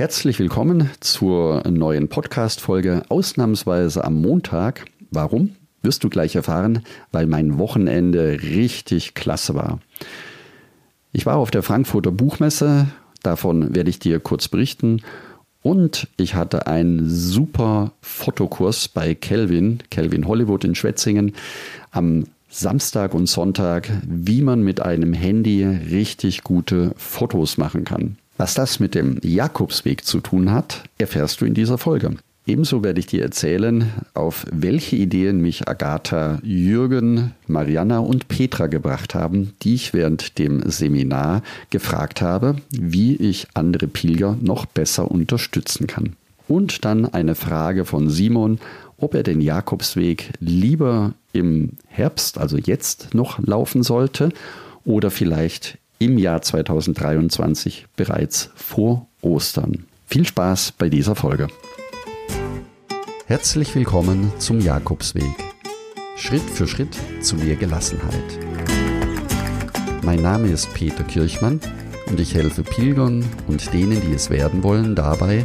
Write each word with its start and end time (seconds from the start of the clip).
Herzlich 0.00 0.38
willkommen 0.38 0.88
zur 1.00 1.62
neuen 1.68 2.08
Podcast-Folge, 2.08 3.02
ausnahmsweise 3.10 4.02
am 4.02 4.22
Montag. 4.22 4.86
Warum? 5.10 5.56
Wirst 5.82 6.02
du 6.02 6.08
gleich 6.08 6.34
erfahren, 6.36 6.86
weil 7.12 7.26
mein 7.26 7.58
Wochenende 7.58 8.40
richtig 8.40 9.12
klasse 9.12 9.54
war. 9.54 9.78
Ich 11.12 11.26
war 11.26 11.36
auf 11.36 11.50
der 11.50 11.62
Frankfurter 11.62 12.12
Buchmesse, 12.12 12.86
davon 13.22 13.74
werde 13.74 13.90
ich 13.90 13.98
dir 13.98 14.20
kurz 14.20 14.48
berichten. 14.48 15.02
Und 15.60 16.08
ich 16.16 16.34
hatte 16.34 16.66
einen 16.66 17.06
super 17.06 17.92
Fotokurs 18.00 18.88
bei 18.88 19.14
Kelvin, 19.14 19.80
Kelvin 19.90 20.26
Hollywood 20.26 20.64
in 20.64 20.74
Schwetzingen, 20.74 21.34
am 21.90 22.24
Samstag 22.48 23.12
und 23.12 23.26
Sonntag, 23.26 23.90
wie 24.08 24.40
man 24.40 24.62
mit 24.62 24.80
einem 24.80 25.12
Handy 25.12 25.62
richtig 25.62 26.42
gute 26.42 26.94
Fotos 26.96 27.58
machen 27.58 27.84
kann. 27.84 28.16
Was 28.40 28.54
das 28.54 28.80
mit 28.80 28.94
dem 28.94 29.18
Jakobsweg 29.22 30.06
zu 30.06 30.20
tun 30.20 30.50
hat, 30.50 30.84
erfährst 30.96 31.42
du 31.42 31.44
in 31.44 31.52
dieser 31.52 31.76
Folge. 31.76 32.16
Ebenso 32.46 32.82
werde 32.82 32.98
ich 32.98 33.04
dir 33.04 33.22
erzählen, 33.22 33.92
auf 34.14 34.46
welche 34.50 34.96
Ideen 34.96 35.42
mich 35.42 35.68
Agatha, 35.68 36.38
Jürgen, 36.42 37.34
Mariana 37.46 37.98
und 37.98 38.28
Petra 38.28 38.68
gebracht 38.68 39.14
haben, 39.14 39.52
die 39.60 39.74
ich 39.74 39.92
während 39.92 40.38
dem 40.38 40.62
Seminar 40.70 41.42
gefragt 41.68 42.22
habe, 42.22 42.56
wie 42.70 43.14
ich 43.16 43.46
andere 43.52 43.88
Pilger 43.88 44.38
noch 44.40 44.64
besser 44.64 45.10
unterstützen 45.10 45.86
kann. 45.86 46.16
Und 46.48 46.86
dann 46.86 47.12
eine 47.12 47.34
Frage 47.34 47.84
von 47.84 48.08
Simon, 48.08 48.58
ob 48.96 49.14
er 49.14 49.22
den 49.22 49.42
Jakobsweg 49.42 50.30
lieber 50.40 51.12
im 51.34 51.72
Herbst, 51.88 52.38
also 52.38 52.56
jetzt 52.56 53.12
noch 53.12 53.38
laufen 53.38 53.82
sollte, 53.82 54.30
oder 54.86 55.10
vielleicht 55.10 55.76
im 56.00 56.16
Jahr 56.16 56.40
2023 56.40 57.86
bereits 57.94 58.50
vor 58.56 59.06
Ostern. 59.20 59.84
Viel 60.06 60.26
Spaß 60.26 60.72
bei 60.72 60.88
dieser 60.88 61.14
Folge. 61.14 61.48
Herzlich 63.26 63.74
willkommen 63.74 64.32
zum 64.38 64.60
Jakobsweg. 64.60 65.30
Schritt 66.16 66.40
für 66.40 66.66
Schritt 66.66 66.96
zu 67.20 67.36
mehr 67.36 67.54
Gelassenheit. 67.54 68.38
Mein 70.02 70.22
Name 70.22 70.48
ist 70.48 70.72
Peter 70.72 71.04
Kirchmann 71.04 71.60
und 72.06 72.18
ich 72.18 72.34
helfe 72.34 72.62
Pilgern 72.62 73.22
und 73.46 73.70
denen, 73.74 74.00
die 74.00 74.14
es 74.14 74.30
werden 74.30 74.62
wollen, 74.62 74.96
dabei, 74.96 75.44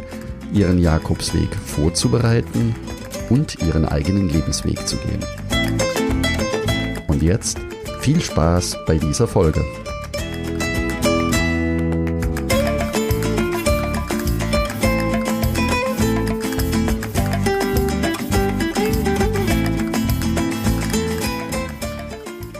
ihren 0.54 0.78
Jakobsweg 0.78 1.54
vorzubereiten 1.54 2.74
und 3.28 3.56
ihren 3.62 3.84
eigenen 3.84 4.30
Lebensweg 4.30 4.88
zu 4.88 4.96
gehen. 4.96 5.20
Und 7.08 7.22
jetzt 7.22 7.58
viel 8.00 8.22
Spaß 8.22 8.78
bei 8.86 8.96
dieser 8.96 9.28
Folge. 9.28 9.62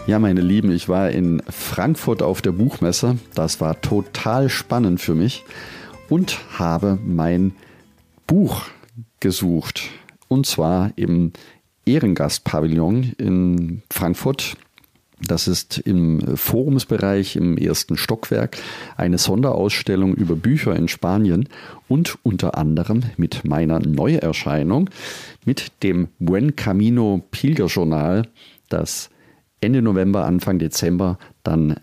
Ja, 0.07 0.19
meine 0.19 0.39
Lieben, 0.39 0.71
ich 0.71 0.87
war 0.87 1.11
in 1.11 1.41
Frankfurt 1.49 2.23
auf 2.23 2.41
der 2.41 2.53
Buchmesse. 2.53 3.17
Das 3.35 3.59
war 3.59 3.81
total 3.81 4.47
spannend 4.47 5.01
für 5.01 5.15
mich 5.15 5.43
und 6.07 6.39
habe 6.57 6.97
mein 7.05 7.51
Buch 8.25 8.61
gesucht. 9.19 9.89
Und 10.29 10.45
zwar 10.45 10.93
im 10.95 11.33
Ehrengastpavillon 11.85 13.15
in 13.17 13.81
Frankfurt. 13.91 14.55
Das 15.19 15.49
ist 15.49 15.77
im 15.79 16.37
Forumsbereich 16.37 17.35
im 17.35 17.57
ersten 17.57 17.97
Stockwerk 17.97 18.57
eine 18.95 19.17
Sonderausstellung 19.17 20.13
über 20.13 20.37
Bücher 20.37 20.73
in 20.73 20.87
Spanien 20.87 21.49
und 21.89 22.17
unter 22.23 22.57
anderem 22.57 23.01
mit 23.17 23.43
meiner 23.43 23.79
Neuerscheinung 23.79 24.89
mit 25.43 25.83
dem 25.83 26.07
Buen 26.17 26.55
Camino 26.55 27.21
Pilgerjournal, 27.29 28.29
das 28.69 29.09
Ende 29.61 29.81
November, 29.81 30.25
Anfang 30.25 30.59
Dezember 30.59 31.17
dann 31.43 31.75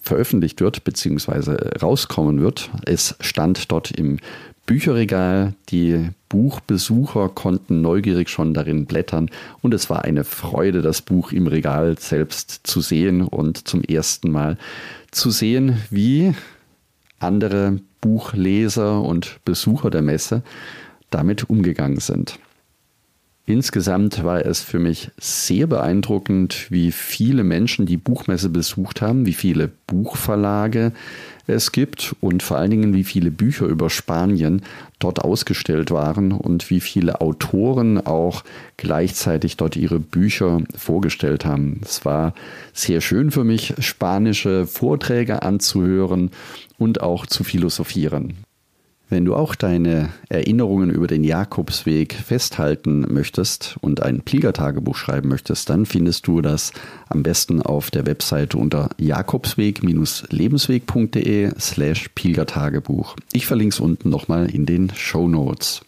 veröffentlicht 0.00 0.60
wird 0.60 0.84
bzw. 0.84 1.78
rauskommen 1.78 2.40
wird. 2.40 2.70
Es 2.84 3.14
stand 3.20 3.70
dort 3.70 3.90
im 3.92 4.18
Bücherregal. 4.66 5.54
Die 5.70 6.10
Buchbesucher 6.28 7.28
konnten 7.28 7.80
neugierig 7.82 8.28
schon 8.28 8.54
darin 8.54 8.86
blättern 8.86 9.30
und 9.60 9.74
es 9.74 9.90
war 9.90 10.04
eine 10.04 10.24
Freude, 10.24 10.82
das 10.82 11.02
Buch 11.02 11.32
im 11.32 11.46
Regal 11.46 11.98
selbst 11.98 12.60
zu 12.64 12.80
sehen 12.80 13.22
und 13.22 13.68
zum 13.68 13.82
ersten 13.82 14.30
Mal 14.30 14.56
zu 15.10 15.30
sehen, 15.30 15.76
wie 15.90 16.34
andere 17.18 17.78
Buchleser 18.00 19.02
und 19.02 19.38
Besucher 19.44 19.90
der 19.90 20.02
Messe 20.02 20.42
damit 21.10 21.48
umgegangen 21.48 22.00
sind. 22.00 22.38
Insgesamt 23.44 24.22
war 24.22 24.46
es 24.46 24.62
für 24.62 24.78
mich 24.78 25.10
sehr 25.18 25.66
beeindruckend, 25.66 26.70
wie 26.70 26.92
viele 26.92 27.42
Menschen 27.42 27.86
die 27.86 27.96
Buchmesse 27.96 28.48
besucht 28.48 29.02
haben, 29.02 29.26
wie 29.26 29.32
viele 29.32 29.68
Buchverlage 29.88 30.92
es 31.48 31.72
gibt 31.72 32.14
und 32.20 32.44
vor 32.44 32.58
allen 32.58 32.70
Dingen, 32.70 32.94
wie 32.94 33.02
viele 33.02 33.32
Bücher 33.32 33.66
über 33.66 33.90
Spanien 33.90 34.62
dort 35.00 35.20
ausgestellt 35.20 35.90
waren 35.90 36.30
und 36.30 36.70
wie 36.70 36.80
viele 36.80 37.20
Autoren 37.20 37.98
auch 38.06 38.44
gleichzeitig 38.76 39.56
dort 39.56 39.74
ihre 39.74 39.98
Bücher 39.98 40.62
vorgestellt 40.76 41.44
haben. 41.44 41.80
Es 41.82 42.04
war 42.04 42.34
sehr 42.72 43.00
schön 43.00 43.32
für 43.32 43.42
mich, 43.42 43.74
spanische 43.80 44.68
Vorträge 44.68 45.42
anzuhören 45.42 46.30
und 46.78 47.00
auch 47.00 47.26
zu 47.26 47.42
philosophieren. 47.42 48.34
Wenn 49.12 49.26
du 49.26 49.34
auch 49.34 49.54
deine 49.54 50.08
Erinnerungen 50.30 50.88
über 50.88 51.06
den 51.06 51.22
Jakobsweg 51.22 52.14
festhalten 52.14 53.04
möchtest 53.12 53.76
und 53.82 54.02
ein 54.02 54.22
Pilgertagebuch 54.22 54.96
schreiben 54.96 55.28
möchtest, 55.28 55.68
dann 55.68 55.84
findest 55.84 56.26
du 56.26 56.40
das 56.40 56.72
am 57.10 57.22
besten 57.22 57.60
auf 57.60 57.90
der 57.90 58.06
Webseite 58.06 58.56
unter 58.56 58.88
jakobsweg-lebensweg.de 58.96 61.50
slash 61.60 62.08
Pilgertagebuch. 62.14 63.16
Ich 63.34 63.46
verlinke 63.46 63.74
es 63.74 63.80
unten 63.80 64.08
nochmal 64.08 64.48
in 64.48 64.64
den 64.64 64.90
Show 64.96 65.28
Notes. 65.28 65.82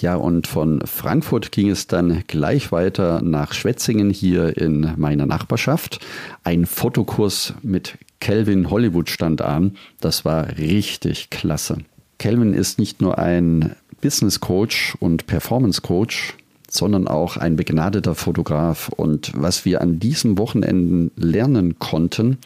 Ja, 0.00 0.16
und 0.16 0.48
von 0.48 0.80
Frankfurt 0.86 1.52
ging 1.52 1.70
es 1.70 1.86
dann 1.86 2.24
gleich 2.26 2.72
weiter 2.72 3.22
nach 3.22 3.52
Schwetzingen 3.52 4.10
hier 4.10 4.56
in 4.56 4.92
meiner 4.96 5.26
Nachbarschaft. 5.26 6.00
Ein 6.42 6.66
Fotokurs 6.66 7.54
mit 7.62 7.96
Kelvin 8.18 8.70
Hollywood 8.70 9.08
stand 9.08 9.40
an. 9.40 9.76
Das 10.00 10.24
war 10.24 10.48
richtig 10.58 11.30
klasse. 11.30 11.78
Kelvin 12.18 12.52
ist 12.52 12.78
nicht 12.78 13.00
nur 13.00 13.18
ein 13.18 13.76
Business 14.00 14.40
Coach 14.40 14.96
und 15.00 15.26
Performance 15.26 15.80
Coach, 15.80 16.34
sondern 16.70 17.08
auch 17.08 17.36
ein 17.36 17.56
begnadeter 17.56 18.14
Fotograf. 18.14 18.88
Und 18.90 19.32
was 19.34 19.64
wir 19.64 19.80
an 19.80 19.98
diesen 19.98 20.38
Wochenenden 20.38 21.10
lernen 21.16 21.78
konnten, 21.78 22.38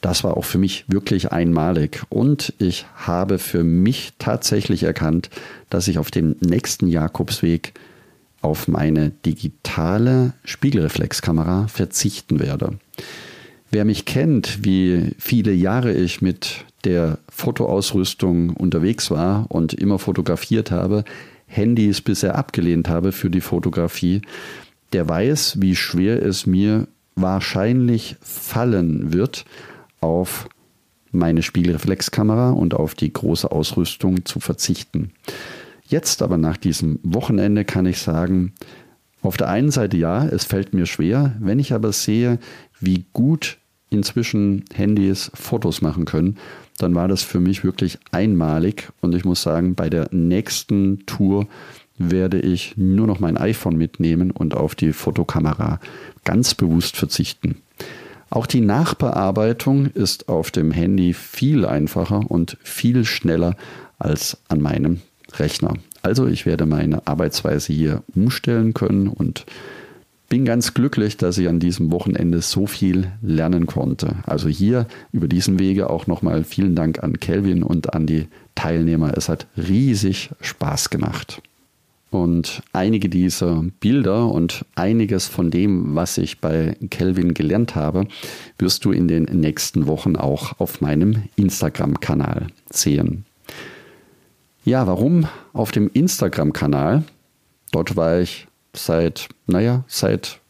das 0.00 0.24
war 0.24 0.36
auch 0.36 0.44
für 0.44 0.58
mich 0.58 0.84
wirklich 0.88 1.30
einmalig. 1.30 2.02
Und 2.08 2.52
ich 2.58 2.86
habe 2.96 3.38
für 3.38 3.62
mich 3.62 4.14
tatsächlich 4.18 4.82
erkannt, 4.82 5.30
dass 5.70 5.88
ich 5.88 5.98
auf 5.98 6.10
dem 6.10 6.36
nächsten 6.40 6.88
Jakobsweg 6.88 7.74
auf 8.40 8.66
meine 8.66 9.10
digitale 9.10 10.32
Spiegelreflexkamera 10.44 11.68
verzichten 11.68 12.40
werde. 12.40 12.78
Wer 13.74 13.86
mich 13.86 14.04
kennt, 14.04 14.66
wie 14.66 15.14
viele 15.18 15.50
Jahre 15.50 15.94
ich 15.94 16.20
mit 16.20 16.66
der 16.84 17.18
Fotoausrüstung 17.30 18.50
unterwegs 18.50 19.10
war 19.10 19.46
und 19.48 19.72
immer 19.72 19.98
fotografiert 19.98 20.70
habe, 20.70 21.04
Handys 21.46 22.02
bisher 22.02 22.34
abgelehnt 22.34 22.90
habe 22.90 23.12
für 23.12 23.30
die 23.30 23.40
Fotografie, 23.40 24.20
der 24.92 25.08
weiß, 25.08 25.62
wie 25.62 25.74
schwer 25.74 26.22
es 26.22 26.44
mir 26.44 26.86
wahrscheinlich 27.14 28.16
fallen 28.20 29.14
wird, 29.14 29.46
auf 30.02 30.50
meine 31.10 31.42
Spiegelreflexkamera 31.42 32.50
und 32.50 32.74
auf 32.74 32.94
die 32.94 33.10
große 33.10 33.50
Ausrüstung 33.50 34.26
zu 34.26 34.38
verzichten. 34.38 35.12
Jetzt 35.86 36.20
aber 36.20 36.36
nach 36.36 36.58
diesem 36.58 36.98
Wochenende 37.02 37.64
kann 37.64 37.86
ich 37.86 38.00
sagen, 38.00 38.52
auf 39.22 39.38
der 39.38 39.48
einen 39.48 39.70
Seite 39.70 39.96
ja, 39.96 40.26
es 40.26 40.44
fällt 40.44 40.74
mir 40.74 40.84
schwer, 40.84 41.36
wenn 41.40 41.58
ich 41.58 41.72
aber 41.72 41.92
sehe, 41.92 42.38
wie 42.78 43.06
gut 43.14 43.58
inzwischen 43.92 44.64
Handys 44.74 45.30
Fotos 45.34 45.82
machen 45.82 46.04
können, 46.04 46.36
dann 46.78 46.94
war 46.94 47.08
das 47.08 47.22
für 47.22 47.40
mich 47.40 47.64
wirklich 47.64 47.98
einmalig. 48.10 48.90
Und 49.00 49.14
ich 49.14 49.24
muss 49.24 49.42
sagen, 49.42 49.74
bei 49.74 49.90
der 49.90 50.08
nächsten 50.10 51.04
Tour 51.06 51.46
werde 51.98 52.40
ich 52.40 52.74
nur 52.76 53.06
noch 53.06 53.20
mein 53.20 53.36
iPhone 53.36 53.76
mitnehmen 53.76 54.30
und 54.30 54.54
auf 54.54 54.74
die 54.74 54.92
Fotokamera 54.92 55.80
ganz 56.24 56.54
bewusst 56.54 56.96
verzichten. 56.96 57.56
Auch 58.30 58.46
die 58.46 58.62
Nachbearbeitung 58.62 59.86
ist 59.86 60.28
auf 60.28 60.50
dem 60.50 60.70
Handy 60.70 61.12
viel 61.12 61.66
einfacher 61.66 62.30
und 62.30 62.56
viel 62.62 63.04
schneller 63.04 63.56
als 63.98 64.38
an 64.48 64.60
meinem 64.60 65.02
Rechner. 65.34 65.74
Also 66.00 66.26
ich 66.26 66.46
werde 66.46 66.66
meine 66.66 67.06
Arbeitsweise 67.06 67.72
hier 67.72 68.02
umstellen 68.14 68.74
können 68.74 69.08
und 69.08 69.44
bin 70.32 70.46
ganz 70.46 70.72
glücklich, 70.72 71.18
dass 71.18 71.36
ich 71.36 71.46
an 71.46 71.60
diesem 71.60 71.92
Wochenende 71.92 72.40
so 72.40 72.66
viel 72.66 73.12
lernen 73.20 73.66
konnte. 73.66 74.16
Also 74.24 74.48
hier 74.48 74.86
über 75.12 75.28
diesen 75.28 75.58
Wege 75.58 75.90
auch 75.90 76.06
nochmal 76.06 76.42
vielen 76.42 76.74
Dank 76.74 77.02
an 77.02 77.20
Kelvin 77.20 77.62
und 77.62 77.92
an 77.92 78.06
die 78.06 78.28
Teilnehmer. 78.54 79.12
Es 79.14 79.28
hat 79.28 79.46
riesig 79.58 80.30
Spaß 80.40 80.88
gemacht. 80.88 81.42
Und 82.10 82.62
einige 82.72 83.10
dieser 83.10 83.62
Bilder 83.80 84.30
und 84.30 84.64
einiges 84.74 85.26
von 85.26 85.50
dem, 85.50 85.94
was 85.94 86.16
ich 86.16 86.40
bei 86.40 86.78
Kelvin 86.88 87.34
gelernt 87.34 87.74
habe, 87.74 88.06
wirst 88.58 88.86
du 88.86 88.92
in 88.92 89.08
den 89.08 89.24
nächsten 89.24 89.86
Wochen 89.86 90.16
auch 90.16 90.58
auf 90.58 90.80
meinem 90.80 91.24
Instagram-Kanal 91.36 92.46
sehen. 92.70 93.26
Ja, 94.64 94.86
warum 94.86 95.28
auf 95.52 95.72
dem 95.72 95.90
Instagram-Kanal? 95.92 97.04
Dort 97.70 97.96
war 97.96 98.20
ich 98.20 98.46
seit, 98.74 99.28
naja, 99.46 99.84
seit 99.86 100.40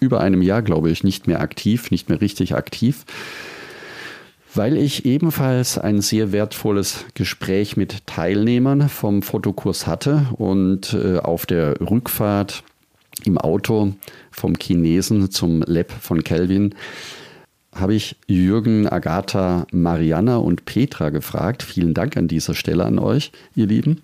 über 0.00 0.20
einem 0.20 0.42
Jahr, 0.42 0.62
glaube 0.62 0.90
ich, 0.90 1.04
nicht 1.04 1.26
mehr 1.26 1.40
aktiv, 1.40 1.90
nicht 1.90 2.08
mehr 2.08 2.20
richtig 2.20 2.54
aktiv, 2.54 3.04
weil 4.54 4.76
ich 4.76 5.04
ebenfalls 5.04 5.78
ein 5.78 6.00
sehr 6.00 6.30
wertvolles 6.30 7.04
Gespräch 7.14 7.76
mit 7.76 8.06
Teilnehmern 8.06 8.88
vom 8.88 9.22
Fotokurs 9.22 9.86
hatte 9.86 10.26
und 10.36 10.92
äh, 10.92 11.18
auf 11.18 11.46
der 11.46 11.80
Rückfahrt 11.80 12.62
im 13.24 13.38
Auto 13.38 13.94
vom 14.30 14.54
Chinesen 14.54 15.30
zum 15.30 15.62
Lab 15.66 15.90
von 15.90 16.22
Kelvin 16.22 16.74
habe 17.74 17.94
ich 17.94 18.16
Jürgen, 18.26 18.88
Agatha, 18.88 19.66
Mariana 19.72 20.36
und 20.36 20.64
Petra 20.64 21.10
gefragt. 21.10 21.62
Vielen 21.62 21.92
Dank 21.92 22.16
an 22.16 22.28
dieser 22.28 22.54
Stelle 22.54 22.84
an 22.84 22.98
euch, 22.98 23.32
ihr 23.54 23.66
Lieben. 23.66 24.02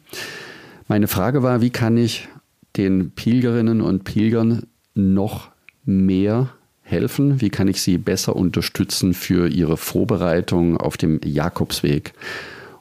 Meine 0.89 1.07
Frage 1.07 1.43
war, 1.43 1.61
wie 1.61 1.71
kann 1.71 1.97
ich 1.97 2.29
den 2.77 3.11
Pilgerinnen 3.13 3.81
und 3.81 4.05
Pilgern 4.05 4.67
noch 4.95 5.51
mehr 5.85 6.51
helfen? 6.83 7.41
Wie 7.41 7.51
kann 7.51 7.69
ich 7.69 7.83
sie 7.83 7.99
besser 7.99 8.37
unterstützen 8.37 9.15
für 9.15 9.49
ihre 9.49 9.77
Vorbereitung 9.77 10.77
auf 10.77 10.97
dem 10.97 11.21
Jakobsweg? 11.25 12.13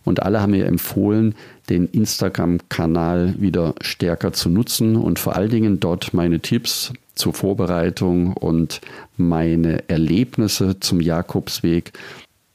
Und 0.03 0.23
alle 0.23 0.41
haben 0.41 0.51
mir 0.51 0.65
empfohlen, 0.65 1.35
den 1.69 1.87
Instagram-Kanal 1.87 3.35
wieder 3.37 3.75
stärker 3.81 4.33
zu 4.33 4.49
nutzen 4.49 4.95
und 4.95 5.19
vor 5.19 5.35
allen 5.35 5.51
Dingen 5.51 5.79
dort 5.79 6.13
meine 6.13 6.39
Tipps 6.39 6.93
zur 7.13 7.33
Vorbereitung 7.33 8.33
und 8.33 8.81
meine 9.17 9.87
Erlebnisse 9.89 10.79
zum 10.79 11.01
Jakobsweg 11.01 11.91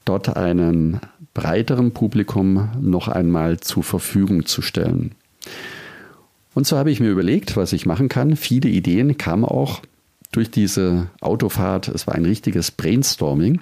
dort 0.04 0.36
einem 0.36 1.00
breiteren 1.32 1.92
Publikum 1.92 2.70
noch 2.80 3.08
einmal 3.08 3.60
zur 3.60 3.82
Verfügung 3.82 4.46
zu 4.46 4.62
stellen. 4.62 5.12
Und 6.54 6.66
so 6.66 6.76
habe 6.76 6.90
ich 6.90 7.00
mir 7.00 7.10
überlegt, 7.10 7.56
was 7.56 7.72
ich 7.72 7.84
machen 7.84 8.08
kann. 8.08 8.36
Viele 8.36 8.68
Ideen 8.68 9.18
kamen 9.18 9.44
auch 9.44 9.82
durch 10.32 10.50
diese 10.50 11.08
Autofahrt. 11.20 11.88
Es 11.88 12.06
war 12.06 12.14
ein 12.14 12.24
richtiges 12.24 12.70
Brainstorming. 12.70 13.60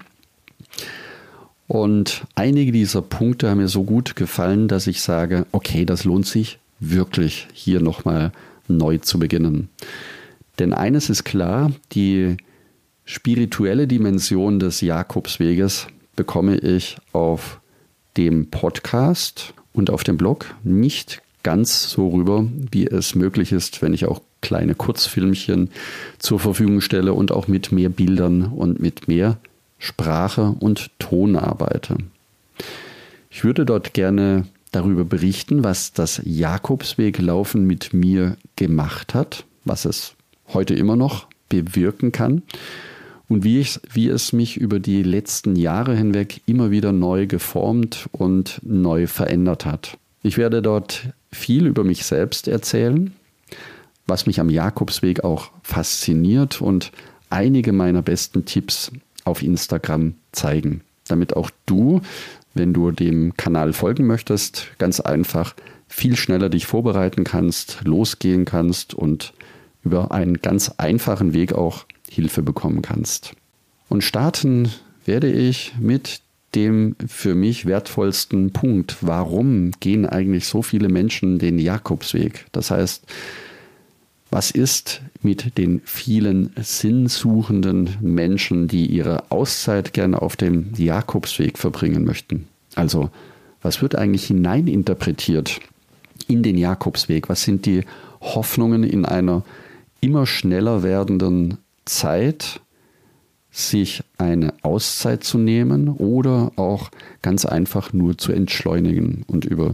Und 1.68 2.26
einige 2.34 2.70
dieser 2.70 3.00
Punkte 3.00 3.48
haben 3.48 3.58
mir 3.58 3.68
so 3.68 3.84
gut 3.84 4.14
gefallen, 4.14 4.68
dass 4.68 4.86
ich 4.86 5.00
sage, 5.00 5.46
okay, 5.52 5.86
das 5.86 6.04
lohnt 6.04 6.26
sich 6.26 6.58
wirklich 6.80 7.48
hier 7.54 7.80
nochmal 7.80 8.32
neu 8.68 8.98
zu 8.98 9.18
beginnen. 9.18 9.70
Denn 10.58 10.74
eines 10.74 11.08
ist 11.08 11.24
klar, 11.24 11.72
die 11.92 12.36
spirituelle 13.04 13.86
Dimension 13.86 14.58
des 14.58 14.80
Jakobsweges 14.80 15.86
bekomme 16.14 16.58
ich 16.58 16.96
auf 17.12 17.60
dem 18.16 18.50
Podcast 18.50 19.54
und 19.72 19.88
auf 19.88 20.04
dem 20.04 20.18
Blog 20.18 20.54
nicht 20.62 21.21
ganz 21.42 21.90
so 21.90 22.08
rüber, 22.08 22.46
wie 22.70 22.86
es 22.86 23.14
möglich 23.14 23.52
ist, 23.52 23.82
wenn 23.82 23.94
ich 23.94 24.06
auch 24.06 24.20
kleine 24.40 24.74
Kurzfilmchen 24.74 25.70
zur 26.18 26.38
Verfügung 26.38 26.80
stelle 26.80 27.14
und 27.14 27.32
auch 27.32 27.48
mit 27.48 27.72
mehr 27.72 27.88
Bildern 27.88 28.44
und 28.44 28.80
mit 28.80 29.08
mehr 29.08 29.38
Sprache 29.78 30.54
und 30.60 30.90
Ton 30.98 31.36
arbeite. 31.36 31.96
Ich 33.30 33.44
würde 33.44 33.64
dort 33.64 33.94
gerne 33.94 34.46
darüber 34.72 35.04
berichten, 35.04 35.64
was 35.64 35.92
das 35.92 36.20
Jakobsweglaufen 36.24 37.66
mit 37.66 37.92
mir 37.92 38.36
gemacht 38.56 39.14
hat, 39.14 39.44
was 39.64 39.84
es 39.84 40.14
heute 40.52 40.74
immer 40.74 40.96
noch 40.96 41.26
bewirken 41.48 42.12
kann 42.12 42.42
und 43.28 43.44
wie, 43.44 43.60
ich, 43.60 43.80
wie 43.92 44.08
es 44.08 44.32
mich 44.32 44.56
über 44.56 44.80
die 44.80 45.02
letzten 45.02 45.56
Jahre 45.56 45.96
hinweg 45.96 46.40
immer 46.46 46.70
wieder 46.70 46.92
neu 46.92 47.26
geformt 47.26 48.08
und 48.12 48.60
neu 48.62 49.06
verändert 49.06 49.64
hat. 49.66 49.98
Ich 50.22 50.38
werde 50.38 50.62
dort 50.62 51.08
viel 51.32 51.66
über 51.66 51.84
mich 51.84 52.04
selbst 52.04 52.48
erzählen, 52.48 53.14
was 54.06 54.26
mich 54.26 54.40
am 54.40 54.50
Jakobsweg 54.50 55.24
auch 55.24 55.50
fasziniert 55.62 56.60
und 56.60 56.92
einige 57.30 57.72
meiner 57.72 58.02
besten 58.02 58.44
Tipps 58.44 58.92
auf 59.24 59.42
Instagram 59.42 60.14
zeigen, 60.32 60.82
damit 61.08 61.34
auch 61.36 61.50
du, 61.66 62.00
wenn 62.54 62.72
du 62.72 62.90
dem 62.90 63.36
Kanal 63.36 63.72
folgen 63.72 64.06
möchtest, 64.06 64.68
ganz 64.78 65.00
einfach 65.00 65.54
viel 65.88 66.16
schneller 66.16 66.48
dich 66.48 66.66
vorbereiten 66.66 67.24
kannst, 67.24 67.80
losgehen 67.84 68.44
kannst 68.44 68.94
und 68.94 69.32
über 69.84 70.10
einen 70.12 70.40
ganz 70.40 70.70
einfachen 70.78 71.32
Weg 71.32 71.52
auch 71.52 71.84
Hilfe 72.08 72.42
bekommen 72.42 72.82
kannst. 72.82 73.34
Und 73.88 74.02
starten 74.02 74.70
werde 75.04 75.30
ich 75.30 75.74
mit 75.78 76.21
dem 76.54 76.96
für 77.06 77.34
mich 77.34 77.66
wertvollsten 77.66 78.52
Punkt. 78.52 78.98
Warum 79.00 79.72
gehen 79.80 80.06
eigentlich 80.06 80.46
so 80.46 80.62
viele 80.62 80.88
Menschen 80.88 81.38
den 81.38 81.58
Jakobsweg? 81.58 82.46
Das 82.52 82.70
heißt, 82.70 83.04
was 84.30 84.50
ist 84.50 85.02
mit 85.22 85.58
den 85.58 85.82
vielen 85.84 86.52
sinnsuchenden 86.56 87.98
Menschen, 88.00 88.66
die 88.66 88.86
ihre 88.86 89.30
Auszeit 89.30 89.92
gerne 89.92 90.22
auf 90.22 90.36
dem 90.36 90.72
Jakobsweg 90.74 91.58
verbringen 91.58 92.04
möchten? 92.04 92.48
Also, 92.74 93.10
was 93.60 93.82
wird 93.82 93.94
eigentlich 93.94 94.24
hineininterpretiert 94.24 95.60
in 96.28 96.42
den 96.42 96.56
Jakobsweg? 96.56 97.28
Was 97.28 97.42
sind 97.42 97.66
die 97.66 97.84
Hoffnungen 98.20 98.84
in 98.84 99.04
einer 99.04 99.44
immer 100.00 100.26
schneller 100.26 100.82
werdenden 100.82 101.58
Zeit? 101.84 102.60
Sich 103.52 104.02
eine 104.16 104.54
Auszeit 104.62 105.22
zu 105.22 105.36
nehmen 105.36 105.88
oder 105.88 106.52
auch 106.56 106.90
ganz 107.20 107.44
einfach 107.44 107.92
nur 107.92 108.16
zu 108.16 108.32
entschleunigen. 108.32 109.24
Und 109.26 109.44
über 109.44 109.72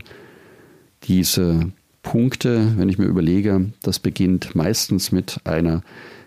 diese 1.04 1.70
Punkte, 2.02 2.76
wenn 2.76 2.88
ich 2.88 2.98
mir 2.98 3.06
überlege, 3.06 3.72
das 3.82 4.00
beginnt 4.00 4.56
meistens 4.56 5.12
mit 5.12 5.40
einer 5.44 5.82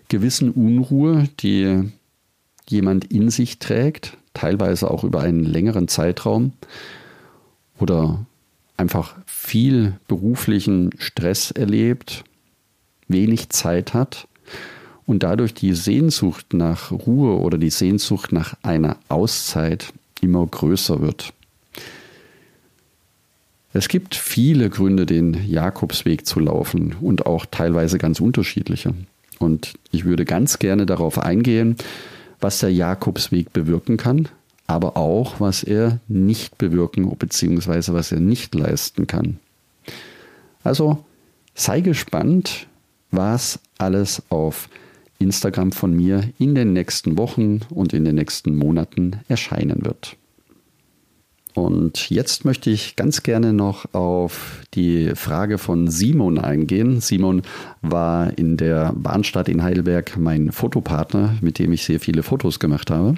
gewissen 0.07 0.51
Unruhe, 0.51 1.27
die 1.41 1.91
jemand 2.69 3.11
in 3.11 3.29
sich 3.29 3.59
trägt, 3.59 4.17
teilweise 4.33 4.89
auch 4.89 5.03
über 5.03 5.19
einen 5.19 5.43
längeren 5.43 5.89
Zeitraum 5.89 6.53
oder 7.79 8.25
einfach 8.77 9.15
viel 9.25 9.99
beruflichen 10.07 10.91
Stress 10.97 11.51
erlebt, 11.51 12.23
wenig 13.09 13.49
Zeit 13.49 13.93
hat 13.93 14.29
und 15.05 15.23
dadurch 15.23 15.53
die 15.53 15.73
Sehnsucht 15.73 16.53
nach 16.53 16.91
Ruhe 16.91 17.39
oder 17.39 17.57
die 17.57 17.69
Sehnsucht 17.69 18.31
nach 18.31 18.55
einer 18.63 18.97
Auszeit 19.09 19.93
immer 20.21 20.45
größer 20.45 21.01
wird. 21.01 21.33
Es 23.73 23.87
gibt 23.87 24.15
viele 24.15 24.69
Gründe, 24.69 25.05
den 25.05 25.33
Jakobsweg 25.47 26.25
zu 26.25 26.39
laufen 26.39 26.95
und 26.99 27.25
auch 27.25 27.45
teilweise 27.49 27.97
ganz 27.97 28.19
unterschiedliche. 28.19 28.93
Und 29.39 29.73
ich 29.91 30.05
würde 30.05 30.25
ganz 30.25 30.59
gerne 30.59 30.85
darauf 30.85 31.17
eingehen, 31.17 31.77
was 32.41 32.59
der 32.59 32.71
Jakobsweg 32.71 33.53
bewirken 33.53 33.97
kann, 33.97 34.27
aber 34.67 34.97
auch, 34.97 35.39
was 35.39 35.63
er 35.63 35.99
nicht 36.07 36.57
bewirken 36.57 37.09
bzw. 37.09 37.93
was 37.93 38.11
er 38.11 38.19
nicht 38.19 38.53
leisten 38.55 39.07
kann. 39.07 39.39
Also 40.63 41.03
sei 41.55 41.81
gespannt, 41.81 42.67
was 43.11 43.59
alles 43.77 44.23
auf 44.29 44.69
Instagram 45.21 45.71
von 45.71 45.93
mir 45.93 46.23
in 46.37 46.55
den 46.55 46.73
nächsten 46.73 47.17
Wochen 47.17 47.61
und 47.69 47.93
in 47.93 48.05
den 48.05 48.15
nächsten 48.15 48.55
Monaten 48.55 49.17
erscheinen 49.27 49.85
wird. 49.85 50.17
Und 51.53 52.09
jetzt 52.09 52.45
möchte 52.45 52.69
ich 52.69 52.95
ganz 52.95 53.23
gerne 53.23 53.51
noch 53.51 53.93
auf 53.93 54.61
die 54.73 55.11
Frage 55.15 55.57
von 55.57 55.89
Simon 55.89 56.37
eingehen. 56.37 57.01
Simon 57.01 57.41
war 57.81 58.37
in 58.37 58.55
der 58.55 58.93
Bahnstadt 58.95 59.49
in 59.49 59.61
Heidelberg 59.61 60.17
mein 60.17 60.51
Fotopartner, 60.51 61.35
mit 61.41 61.59
dem 61.59 61.73
ich 61.73 61.83
sehr 61.83 61.99
viele 61.99 62.23
Fotos 62.23 62.59
gemacht 62.59 62.89
habe. 62.89 63.15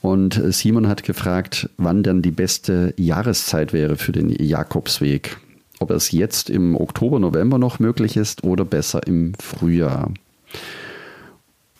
Und 0.00 0.40
Simon 0.52 0.88
hat 0.88 1.04
gefragt, 1.04 1.70
wann 1.76 2.02
denn 2.02 2.22
die 2.22 2.30
beste 2.30 2.94
Jahreszeit 2.96 3.72
wäre 3.72 3.96
für 3.96 4.12
den 4.12 4.30
Jakobsweg. 4.30 5.38
Ob 5.80 5.90
es 5.90 6.10
jetzt 6.10 6.50
im 6.50 6.76
Oktober, 6.76 7.20
November 7.20 7.58
noch 7.58 7.78
möglich 7.78 8.16
ist 8.16 8.42
oder 8.42 8.64
besser 8.64 9.06
im 9.06 9.32
Frühjahr. 9.40 10.12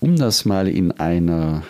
Um 0.00 0.16
das 0.16 0.44
mal 0.44 0.68
in 0.68 0.92
einer 0.92 1.64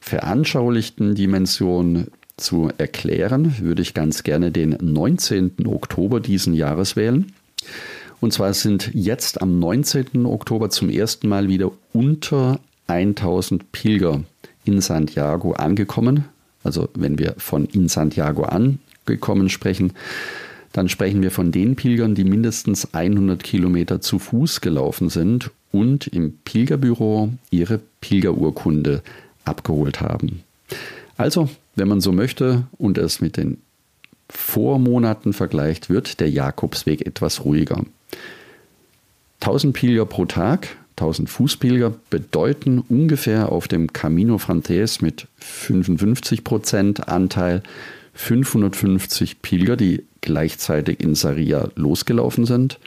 veranschaulichten 0.00 1.14
Dimension 1.14 2.08
zu 2.36 2.70
erklären, 2.76 3.58
würde 3.60 3.82
ich 3.82 3.94
ganz 3.94 4.24
gerne 4.24 4.50
den 4.50 4.76
19. 4.80 5.66
Oktober 5.66 6.20
diesen 6.20 6.54
Jahres 6.54 6.96
wählen. 6.96 7.32
Und 8.20 8.32
zwar 8.32 8.52
sind 8.54 8.90
jetzt 8.94 9.42
am 9.42 9.58
19. 9.58 10.26
Oktober 10.26 10.70
zum 10.70 10.90
ersten 10.90 11.28
Mal 11.28 11.48
wieder 11.48 11.70
unter 11.92 12.58
1000 12.88 13.70
Pilger 13.72 14.22
in 14.64 14.80
Santiago 14.80 15.52
angekommen. 15.52 16.24
Also 16.64 16.88
wenn 16.94 17.18
wir 17.18 17.34
von 17.38 17.66
in 17.66 17.88
Santiago 17.88 18.42
angekommen 18.42 19.48
sprechen, 19.48 19.92
dann 20.72 20.88
sprechen 20.88 21.22
wir 21.22 21.30
von 21.30 21.52
den 21.52 21.76
Pilgern, 21.76 22.14
die 22.14 22.24
mindestens 22.24 22.92
100 22.92 23.42
Kilometer 23.42 24.00
zu 24.00 24.18
Fuß 24.18 24.60
gelaufen 24.60 25.08
sind 25.08 25.50
und 25.76 26.06
im 26.06 26.38
Pilgerbüro 26.44 27.30
ihre 27.50 27.80
Pilgerurkunde 28.00 29.02
abgeholt 29.44 30.00
haben. 30.00 30.42
Also, 31.16 31.48
wenn 31.74 31.88
man 31.88 32.00
so 32.00 32.12
möchte 32.12 32.64
und 32.78 32.98
es 32.98 33.20
mit 33.20 33.36
den 33.36 33.58
Vormonaten 34.28 35.32
vergleicht, 35.32 35.88
wird 35.88 36.20
der 36.20 36.30
Jakobsweg 36.30 37.06
etwas 37.06 37.44
ruhiger. 37.44 37.84
1000 39.40 39.74
Pilger 39.74 40.06
pro 40.06 40.24
Tag, 40.24 40.76
1000 40.96 41.28
Fußpilger 41.28 41.92
bedeuten 42.10 42.80
ungefähr 42.80 43.52
auf 43.52 43.68
dem 43.68 43.92
Camino 43.92 44.38
Frances 44.38 45.02
mit 45.02 45.28
55% 45.42 47.02
Anteil 47.02 47.62
550 48.14 49.42
Pilger, 49.42 49.76
die 49.76 50.04
gleichzeitig 50.22 51.00
in 51.00 51.14
Saria 51.14 51.68
losgelaufen 51.76 52.46
sind. 52.46 52.78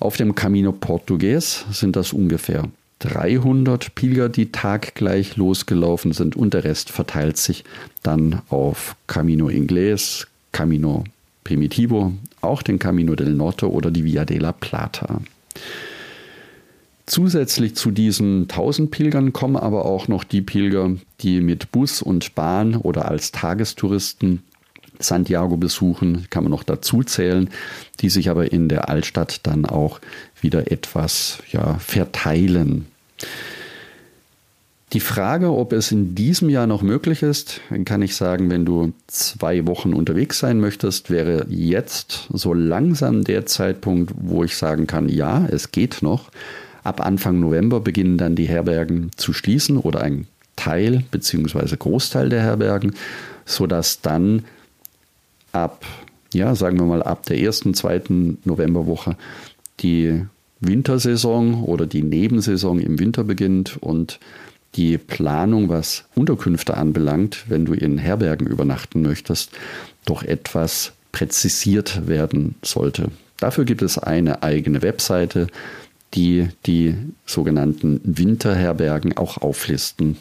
Auf 0.00 0.16
dem 0.16 0.34
Camino 0.34 0.72
Portugues 0.72 1.64
sind 1.72 1.96
das 1.96 2.12
ungefähr 2.12 2.68
300 3.00 3.94
Pilger, 3.94 4.28
die 4.28 4.52
taggleich 4.52 5.36
losgelaufen 5.36 6.12
sind 6.12 6.36
und 6.36 6.54
der 6.54 6.64
Rest 6.64 6.90
verteilt 6.90 7.36
sich 7.36 7.64
dann 8.02 8.42
auf 8.48 8.96
Camino 9.06 9.48
Inglés, 9.48 10.26
Camino 10.52 11.04
Primitivo, 11.42 12.12
auch 12.40 12.62
den 12.62 12.78
Camino 12.78 13.14
del 13.16 13.34
Norte 13.34 13.70
oder 13.70 13.90
die 13.90 14.04
Via 14.04 14.24
de 14.24 14.38
la 14.38 14.52
Plata. 14.52 15.20
Zusätzlich 17.06 17.74
zu 17.74 17.90
diesen 17.90 18.42
1000 18.42 18.90
Pilgern 18.90 19.32
kommen 19.32 19.56
aber 19.56 19.86
auch 19.86 20.08
noch 20.08 20.24
die 20.24 20.42
Pilger, 20.42 20.90
die 21.20 21.40
mit 21.40 21.72
Bus 21.72 22.02
und 22.02 22.34
Bahn 22.34 22.76
oder 22.76 23.08
als 23.08 23.32
Tagestouristen 23.32 24.42
Santiago 24.98 25.56
besuchen, 25.56 26.26
kann 26.30 26.44
man 26.44 26.50
noch 26.50 26.62
dazu 26.62 27.02
zählen, 27.02 27.50
die 28.00 28.10
sich 28.10 28.30
aber 28.30 28.52
in 28.52 28.68
der 28.68 28.88
Altstadt 28.88 29.46
dann 29.46 29.66
auch 29.66 30.00
wieder 30.40 30.70
etwas 30.70 31.38
ja, 31.50 31.78
verteilen. 31.78 32.86
Die 34.94 35.00
Frage, 35.00 35.52
ob 35.52 35.74
es 35.74 35.92
in 35.92 36.14
diesem 36.14 36.48
Jahr 36.48 36.66
noch 36.66 36.80
möglich 36.80 37.22
ist, 37.22 37.60
kann 37.84 38.00
ich 38.00 38.16
sagen, 38.16 38.48
wenn 38.48 38.64
du 38.64 38.94
zwei 39.06 39.66
Wochen 39.66 39.92
unterwegs 39.92 40.38
sein 40.38 40.60
möchtest, 40.60 41.10
wäre 41.10 41.44
jetzt 41.50 42.26
so 42.32 42.54
langsam 42.54 43.22
der 43.22 43.44
Zeitpunkt, 43.44 44.14
wo 44.16 44.44
ich 44.44 44.56
sagen 44.56 44.86
kann, 44.86 45.10
ja, 45.10 45.46
es 45.50 45.72
geht 45.72 45.98
noch. 46.00 46.30
Ab 46.84 47.04
Anfang 47.04 47.38
November 47.38 47.80
beginnen 47.80 48.16
dann 48.16 48.34
die 48.34 48.48
Herbergen 48.48 49.10
zu 49.16 49.34
schließen 49.34 49.76
oder 49.76 50.00
ein 50.00 50.26
Teil 50.56 51.04
bzw. 51.10 51.76
Großteil 51.76 52.30
der 52.30 52.40
Herbergen, 52.40 52.94
sodass 53.44 54.00
dann 54.00 54.44
ab, 55.52 55.84
ja, 56.32 56.54
sagen 56.54 56.78
wir 56.78 56.86
mal, 56.86 57.02
ab 57.02 57.26
der 57.26 57.38
ersten, 57.38 57.74
zweiten 57.74 58.38
Novemberwoche 58.44 59.16
die 59.80 60.24
Wintersaison 60.60 61.62
oder 61.64 61.86
die 61.86 62.02
Nebensaison 62.02 62.80
im 62.80 62.98
Winter 62.98 63.24
beginnt 63.24 63.76
und 63.80 64.18
die 64.74 64.98
Planung, 64.98 65.68
was 65.68 66.04
Unterkünfte 66.14 66.76
anbelangt, 66.76 67.44
wenn 67.48 67.64
du 67.64 67.72
in 67.72 67.98
Herbergen 67.98 68.46
übernachten 68.46 69.02
möchtest, 69.02 69.52
doch 70.04 70.22
etwas 70.22 70.92
präzisiert 71.12 72.06
werden 72.06 72.56
sollte. 72.62 73.10
Dafür 73.38 73.64
gibt 73.64 73.82
es 73.82 73.98
eine 73.98 74.42
eigene 74.42 74.82
Webseite, 74.82 75.46
die 76.14 76.48
die 76.66 76.94
sogenannten 77.24 78.00
Winterherbergen 78.04 79.16
auch 79.16 79.38
auflisten. 79.38 80.16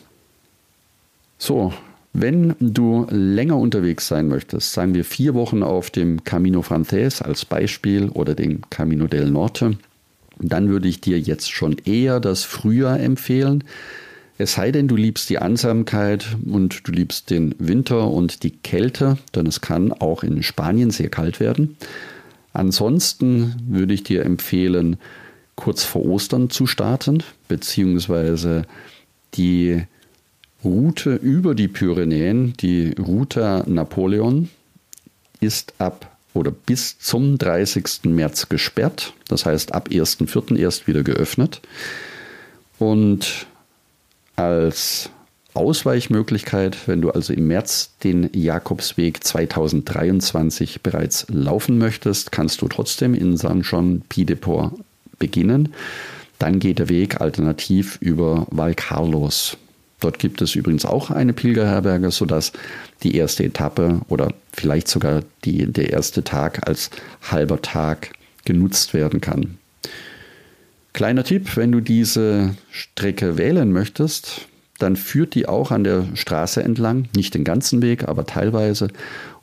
So, 1.37 1.73
wenn 2.19 2.55
du 2.59 3.05
länger 3.11 3.57
unterwegs 3.57 4.07
sein 4.07 4.27
möchtest, 4.27 4.73
sagen 4.73 4.95
wir 4.95 5.05
vier 5.05 5.35
Wochen 5.35 5.61
auf 5.61 5.91
dem 5.91 6.23
Camino 6.23 6.63
Frances 6.63 7.21
als 7.21 7.45
Beispiel 7.45 8.09
oder 8.09 8.33
dem 8.33 8.61
Camino 8.71 9.05
del 9.05 9.29
Norte, 9.29 9.77
dann 10.39 10.69
würde 10.69 10.87
ich 10.87 10.99
dir 10.99 11.19
jetzt 11.19 11.51
schon 11.51 11.77
eher 11.85 12.19
das 12.19 12.43
Frühjahr 12.43 12.99
empfehlen. 12.99 13.63
Es 14.39 14.53
sei 14.53 14.71
denn, 14.71 14.87
du 14.87 14.95
liebst 14.95 15.29
die 15.29 15.37
Ansamkeit 15.37 16.37
und 16.51 16.87
du 16.87 16.91
liebst 16.91 17.29
den 17.29 17.53
Winter 17.59 18.09
und 18.09 18.41
die 18.41 18.51
Kälte, 18.51 19.19
denn 19.35 19.45
es 19.45 19.61
kann 19.61 19.91
auch 19.91 20.23
in 20.23 20.41
Spanien 20.41 20.89
sehr 20.89 21.09
kalt 21.09 21.39
werden. 21.39 21.77
Ansonsten 22.51 23.55
würde 23.67 23.93
ich 23.93 24.01
dir 24.01 24.25
empfehlen, 24.25 24.97
kurz 25.55 25.83
vor 25.83 26.03
Ostern 26.03 26.49
zu 26.49 26.65
starten, 26.65 27.21
beziehungsweise 27.47 28.63
die 29.35 29.83
Route 30.63 31.15
über 31.15 31.55
die 31.55 31.67
Pyrenäen, 31.67 32.53
die 32.53 32.93
Ruta 32.97 33.63
Napoleon, 33.67 34.49
ist 35.39 35.73
ab 35.77 36.17
oder 36.33 36.51
bis 36.51 36.99
zum 36.99 37.37
30. 37.37 38.05
März 38.05 38.49
gesperrt. 38.49 39.13
Das 39.27 39.45
heißt, 39.45 39.73
ab 39.73 39.89
1.4. 39.91 40.57
erst 40.57 40.87
wieder 40.87 41.03
geöffnet. 41.03 41.61
Und 42.79 43.47
als 44.35 45.09
Ausweichmöglichkeit, 45.53 46.87
wenn 46.87 47.01
du 47.01 47.09
also 47.09 47.33
im 47.33 47.47
März 47.47 47.91
den 48.03 48.29
Jakobsweg 48.33 49.23
2023 49.23 50.81
bereits 50.81 51.25
laufen 51.29 51.79
möchtest, 51.79 52.31
kannst 52.31 52.61
du 52.61 52.67
trotzdem 52.67 53.15
in 53.15 53.37
San 53.37 53.63
Jean 53.63 54.01
Piedeport 54.07 54.73
beginnen. 55.17 55.73
Dann 56.37 56.59
geht 56.59 56.77
der 56.77 56.89
Weg 56.89 57.19
alternativ 57.19 57.97
über 57.99 58.45
Val 58.51 58.75
Carlos. 58.75 59.57
Dort 59.99 60.19
gibt 60.19 60.41
es 60.41 60.53
übrigens 60.53 60.85
auch 60.85 61.09
eine 61.09 61.33
Pilgerherberge, 61.33 62.11
sodass 62.11 62.51
die 63.01 63.15
erste 63.15 63.43
Etappe 63.43 64.01
oder 64.09 64.33
vielleicht 64.53 64.87
sogar 64.87 65.23
die, 65.43 65.71
der 65.71 65.91
erste 65.91 66.23
Tag 66.23 66.67
als 66.67 66.91
halber 67.23 67.61
Tag 67.61 68.11
genutzt 68.45 68.93
werden 68.93 69.21
kann. 69.21 69.57
Kleiner 70.93 71.23
Tipp, 71.23 71.57
wenn 71.57 71.71
du 71.71 71.79
diese 71.79 72.55
Strecke 72.71 73.37
wählen 73.37 73.71
möchtest, 73.71 74.47
dann 74.79 74.95
führt 74.95 75.33
die 75.35 75.47
auch 75.47 75.71
an 75.71 75.83
der 75.83 76.05
Straße 76.13 76.63
entlang, 76.63 77.09
nicht 77.15 77.33
den 77.33 77.43
ganzen 77.43 77.81
Weg, 77.81 78.07
aber 78.07 78.25
teilweise. 78.25 78.89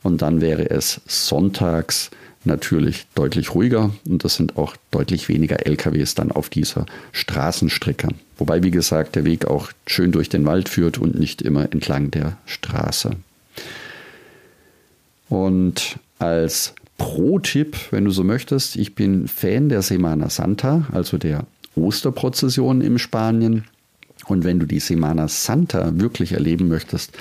Und 0.03 0.23
dann 0.23 0.41
wäre 0.41 0.71
es 0.71 1.01
sonntags 1.07 2.11
natürlich 2.47 3.07
deutlich 3.15 3.55
ruhiger 3.55 3.91
und 4.09 4.25
das 4.25 4.37
sind 4.37 4.57
auch 4.57 4.77
deutlich 4.91 5.29
weniger 5.29 5.67
LKWs 5.67 6.15
dann 6.15 6.33
auf 6.33 6.49
dieser 6.49 6.87
Straßenstrecke. 7.13 8.09
Wobei, 8.39 8.63
wie 8.63 8.71
gesagt, 8.71 9.17
der 9.17 9.25
Weg 9.25 9.47
auch 9.47 9.71
schön 9.87 10.13
durch 10.13 10.29
den 10.29 10.45
Wald 10.45 10.69
führt 10.69 10.99
und 10.99 11.19
nicht 11.19 11.43
immer 11.43 11.73
entlang 11.73 12.11
der 12.11 12.37
Straße. 12.47 13.13
Und 15.29 15.99
als 16.19 16.75
Pro-Tipp, 16.99 17.77
wenn 17.91 18.05
du 18.05 18.11
so 18.11 18.25
möchtest, 18.25 18.77
ich 18.77 18.95
bin 18.95 19.29
Fan 19.29 19.69
der 19.69 19.83
Semana 19.83 20.31
Santa, 20.31 20.87
also 20.93 21.19
der 21.19 21.47
Osterprozession 21.75 22.81
in 22.81 22.99
Spanien. 22.99 23.65
Und 24.27 24.45
wenn 24.45 24.59
du 24.59 24.67
die 24.67 24.81
Semana 24.81 25.29
Santa 25.29 25.99
wirklich 25.99 26.33
erleben 26.33 26.69
möchtest, 26.69 27.13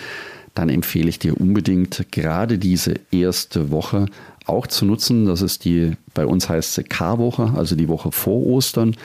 dann 0.54 0.70
empfehle 0.70 1.10
ich 1.10 1.20
dir 1.20 1.40
unbedingt 1.40 2.06
gerade 2.12 2.60
diese 2.60 2.94
erste 3.12 3.72
Woche 3.72 4.06
auch 4.46 4.68
zu 4.68 4.86
nutzen. 4.86 5.26
Das 5.26 5.42
ist 5.42 5.66
die, 5.66 5.94
bei 6.14 6.26
uns 6.26 6.50
heißt 6.50 6.74
sie 6.74 6.84
Karwoche, 6.84 7.54
also 7.56 7.76
die 7.76 7.88
Woche 7.88 8.12
vor 8.12 8.46
Ostern, 8.46 8.96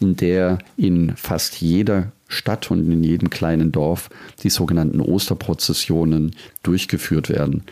in 0.00 0.16
der 0.16 0.58
in 0.76 1.16
fast 1.16 1.60
jeder 1.60 2.12
Stadt 2.28 2.70
und 2.70 2.90
in 2.90 3.04
jedem 3.04 3.30
kleinen 3.30 3.72
Dorf 3.72 4.10
die 4.42 4.50
sogenannten 4.50 5.00
Osterprozessionen 5.00 6.34
durchgeführt 6.62 7.28
werden. 7.28 7.62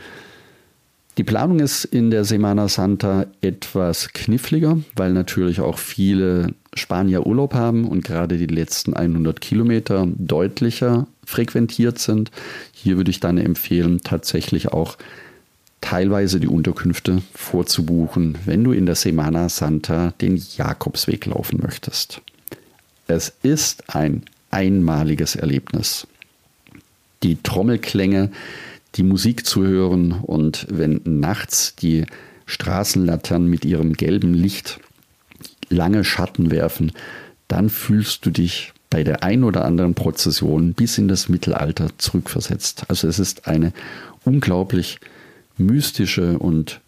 Die 1.16 1.24
Planung 1.24 1.60
ist 1.60 1.84
in 1.84 2.10
der 2.10 2.24
Semana 2.24 2.66
Santa 2.66 3.26
etwas 3.40 4.12
kniffliger, 4.12 4.78
weil 4.96 5.12
natürlich 5.12 5.60
auch 5.60 5.78
viele 5.78 6.54
Spanier 6.74 7.24
Urlaub 7.24 7.54
haben 7.54 7.86
und 7.86 8.02
gerade 8.02 8.36
die 8.36 8.48
letzten 8.48 8.94
100 8.94 9.40
Kilometer 9.40 10.08
deutlicher 10.16 11.06
frequentiert 11.24 12.00
sind. 12.00 12.32
Hier 12.72 12.96
würde 12.96 13.12
ich 13.12 13.20
dann 13.20 13.38
empfehlen, 13.38 14.00
tatsächlich 14.02 14.72
auch 14.72 14.96
teilweise 15.84 16.40
die 16.40 16.48
Unterkünfte 16.48 17.20
vorzubuchen, 17.34 18.38
wenn 18.46 18.64
du 18.64 18.72
in 18.72 18.86
der 18.86 18.94
Semana 18.94 19.50
Santa 19.50 20.14
den 20.18 20.42
Jakobsweg 20.56 21.26
laufen 21.26 21.60
möchtest. 21.62 22.22
Es 23.06 23.34
ist 23.42 23.94
ein 23.94 24.22
einmaliges 24.50 25.36
Erlebnis. 25.36 26.06
Die 27.22 27.36
Trommelklänge, 27.42 28.30
die 28.94 29.02
Musik 29.02 29.44
zu 29.44 29.62
hören 29.66 30.12
und 30.22 30.66
wenn 30.70 31.02
nachts 31.04 31.76
die 31.76 32.06
Straßenlaternen 32.46 33.46
mit 33.46 33.66
ihrem 33.66 33.92
gelben 33.92 34.32
Licht 34.32 34.80
lange 35.68 36.02
Schatten 36.02 36.50
werfen, 36.50 36.92
dann 37.46 37.68
fühlst 37.68 38.24
du 38.24 38.30
dich 38.30 38.72
bei 38.88 39.04
der 39.04 39.22
ein 39.22 39.44
oder 39.44 39.66
anderen 39.66 39.94
Prozession 39.94 40.72
bis 40.72 40.96
in 40.96 41.08
das 41.08 41.28
Mittelalter 41.28 41.88
zurückversetzt. 41.98 42.84
Also 42.88 43.06
es 43.06 43.18
ist 43.18 43.46
eine 43.46 43.74
unglaublich 44.24 44.98
mystische 45.56 46.38
und 46.38 46.80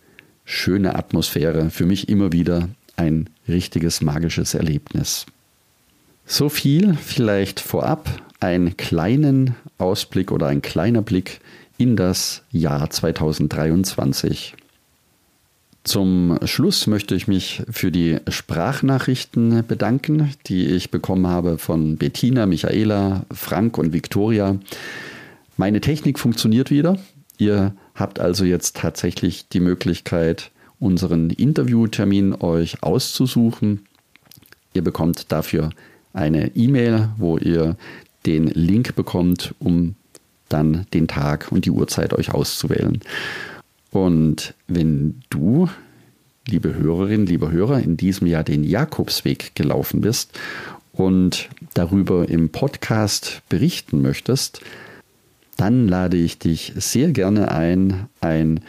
schöne 0.44 0.94
Atmosphäre. 0.94 1.70
Für 1.70 1.86
mich 1.86 2.08
immer 2.08 2.32
wieder 2.32 2.68
ein 2.96 3.28
richtiges 3.48 4.00
magisches 4.00 4.54
Erlebnis. 4.54 5.26
So 6.24 6.48
viel 6.48 6.94
vielleicht 6.94 7.60
vorab, 7.60 8.08
einen 8.40 8.76
kleinen 8.76 9.54
Ausblick 9.78 10.32
oder 10.32 10.48
ein 10.48 10.62
kleiner 10.62 11.02
Blick 11.02 11.40
in 11.78 11.96
das 11.96 12.42
Jahr 12.50 12.90
2023. 12.90 14.54
Zum 15.84 16.36
Schluss 16.44 16.88
möchte 16.88 17.14
ich 17.14 17.28
mich 17.28 17.62
für 17.70 17.92
die 17.92 18.18
Sprachnachrichten 18.28 19.64
bedanken, 19.68 20.34
die 20.46 20.66
ich 20.66 20.90
bekommen 20.90 21.28
habe 21.28 21.58
von 21.58 21.96
Bettina, 21.96 22.46
Michaela, 22.46 23.24
Frank 23.30 23.78
und 23.78 23.92
Viktoria. 23.92 24.58
Meine 25.56 25.80
Technik 25.80 26.18
funktioniert 26.18 26.72
wieder. 26.72 26.98
Ihr 27.38 27.72
habt 27.96 28.20
also 28.20 28.44
jetzt 28.44 28.76
tatsächlich 28.76 29.48
die 29.48 29.60
Möglichkeit, 29.60 30.52
unseren 30.78 31.30
Interviewtermin 31.30 32.34
euch 32.34 32.82
auszusuchen. 32.82 33.86
Ihr 34.74 34.84
bekommt 34.84 35.32
dafür 35.32 35.70
eine 36.12 36.54
E-Mail, 36.54 37.08
wo 37.16 37.38
ihr 37.38 37.76
den 38.26 38.46
Link 38.48 38.94
bekommt, 38.94 39.54
um 39.58 39.94
dann 40.48 40.86
den 40.92 41.08
Tag 41.08 41.50
und 41.50 41.64
die 41.64 41.70
Uhrzeit 41.70 42.12
euch 42.12 42.32
auszuwählen. 42.32 43.00
Und 43.90 44.54
wenn 44.68 45.22
du, 45.30 45.68
liebe 46.46 46.74
Hörerin, 46.74 47.26
lieber 47.26 47.50
Hörer, 47.50 47.80
in 47.80 47.96
diesem 47.96 48.26
Jahr 48.26 48.44
den 48.44 48.62
Jakobsweg 48.62 49.54
gelaufen 49.54 50.02
bist 50.02 50.38
und 50.92 51.48
darüber 51.74 52.28
im 52.28 52.50
Podcast 52.50 53.42
berichten 53.48 54.02
möchtest, 54.02 54.60
dann 55.56 55.88
lade 55.88 56.16
ich 56.16 56.38
dich 56.38 56.72
sehr 56.76 57.10
gerne 57.10 57.50
ein, 57.50 58.08
ein 58.20 58.60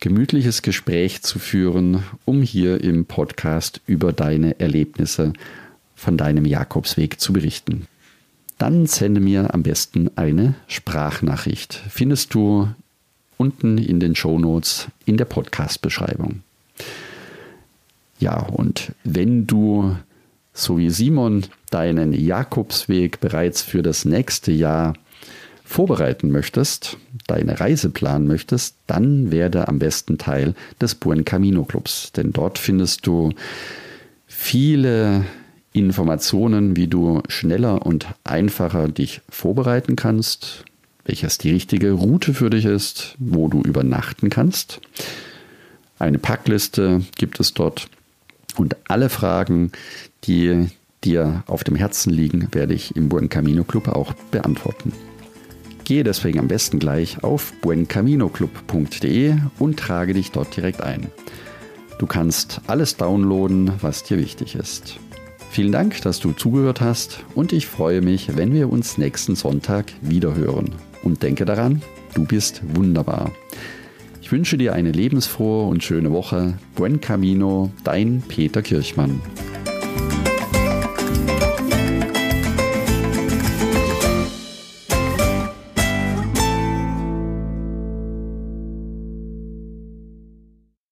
gemütliches 0.00 0.62
Gespräch 0.62 1.22
zu 1.22 1.38
führen, 1.38 2.02
um 2.24 2.42
hier 2.42 2.82
im 2.82 3.06
Podcast 3.06 3.80
über 3.86 4.12
deine 4.12 4.60
Erlebnisse 4.60 5.32
von 5.94 6.16
deinem 6.16 6.44
Jakobsweg 6.44 7.18
zu 7.18 7.32
berichten. 7.32 7.86
Dann 8.58 8.86
sende 8.86 9.20
mir 9.20 9.52
am 9.54 9.62
besten 9.62 10.10
eine 10.16 10.54
Sprachnachricht. 10.66 11.80
Findest 11.88 12.34
du 12.34 12.68
unten 13.36 13.78
in 13.78 14.00
den 14.00 14.14
Show 14.14 14.38
Notes 14.38 14.88
in 15.04 15.16
der 15.16 15.26
Podcast-Beschreibung. 15.26 16.42
Ja, 18.18 18.40
und 18.40 18.92
wenn 19.04 19.46
du, 19.46 19.96
so 20.54 20.78
wie 20.78 20.88
Simon, 20.88 21.44
deinen 21.70 22.12
Jakobsweg 22.12 23.20
bereits 23.20 23.60
für 23.60 23.82
das 23.82 24.06
nächste 24.06 24.52
Jahr 24.52 24.94
vorbereiten 25.66 26.30
möchtest, 26.30 26.96
deine 27.26 27.60
Reise 27.60 27.90
planen 27.90 28.26
möchtest, 28.26 28.76
dann 28.86 29.32
werde 29.32 29.68
am 29.68 29.78
besten 29.78 30.16
Teil 30.16 30.54
des 30.80 30.94
Buen 30.94 31.24
Camino 31.24 31.64
Clubs. 31.64 32.12
Denn 32.12 32.32
dort 32.32 32.58
findest 32.58 33.06
du 33.06 33.32
viele 34.26 35.24
Informationen, 35.72 36.76
wie 36.76 36.86
du 36.86 37.20
schneller 37.28 37.84
und 37.84 38.06
einfacher 38.24 38.88
dich 38.88 39.20
vorbereiten 39.28 39.96
kannst, 39.96 40.64
welches 41.04 41.36
die 41.36 41.50
richtige 41.50 41.92
Route 41.92 42.32
für 42.32 42.48
dich 42.48 42.64
ist, 42.64 43.16
wo 43.18 43.48
du 43.48 43.60
übernachten 43.60 44.30
kannst. 44.30 44.80
Eine 45.98 46.18
Packliste 46.18 47.02
gibt 47.16 47.40
es 47.40 47.54
dort 47.54 47.88
und 48.56 48.76
alle 48.88 49.08
Fragen, 49.08 49.72
die 50.24 50.68
dir 51.04 51.42
auf 51.46 51.64
dem 51.64 51.76
Herzen 51.76 52.12
liegen, 52.12 52.48
werde 52.52 52.74
ich 52.74 52.96
im 52.96 53.08
Buen 53.08 53.28
Camino 53.28 53.64
Club 53.64 53.88
auch 53.88 54.12
beantworten. 54.30 54.92
Gehe 55.86 56.02
deswegen 56.02 56.40
am 56.40 56.48
besten 56.48 56.80
gleich 56.80 57.22
auf 57.22 57.52
buencaminoclub.de 57.60 59.36
und 59.60 59.78
trage 59.78 60.14
dich 60.14 60.32
dort 60.32 60.56
direkt 60.56 60.80
ein. 60.80 61.06
Du 62.00 62.06
kannst 62.06 62.60
alles 62.66 62.96
downloaden, 62.96 63.70
was 63.80 64.02
dir 64.02 64.18
wichtig 64.18 64.56
ist. 64.56 64.98
Vielen 65.48 65.70
Dank, 65.70 66.02
dass 66.02 66.18
du 66.18 66.32
zugehört 66.32 66.80
hast 66.80 67.20
und 67.36 67.52
ich 67.52 67.68
freue 67.68 68.00
mich, 68.00 68.36
wenn 68.36 68.52
wir 68.52 68.68
uns 68.68 68.98
nächsten 68.98 69.36
Sonntag 69.36 69.92
wieder 70.02 70.34
hören. 70.34 70.74
Und 71.04 71.22
denke 71.22 71.44
daran, 71.44 71.80
du 72.14 72.24
bist 72.24 72.62
wunderbar. 72.74 73.30
Ich 74.20 74.32
wünsche 74.32 74.58
dir 74.58 74.72
eine 74.72 74.90
lebensfrohe 74.90 75.68
und 75.68 75.84
schöne 75.84 76.10
Woche. 76.10 76.54
Buen 76.74 77.00
Camino, 77.00 77.70
dein 77.84 78.24
Peter 78.26 78.60
Kirchmann. 78.60 79.20